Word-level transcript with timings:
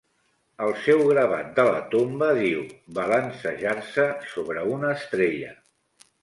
El 0.67 0.71
seu 0.85 1.01
gravat 1.09 1.51
de 1.59 1.65
la 1.67 1.81
tomba 1.91 2.29
diu: 2.37 2.63
Balancejar-se 2.99 4.07
sobre 4.33 4.65
una 4.73 4.91
estrella. 4.99 5.55